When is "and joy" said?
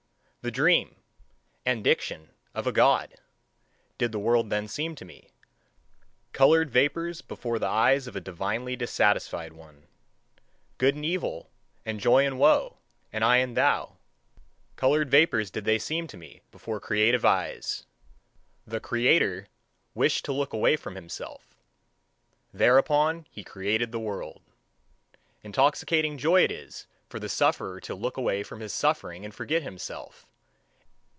11.85-12.25